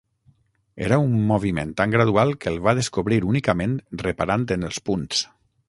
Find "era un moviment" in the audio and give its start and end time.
0.85-1.73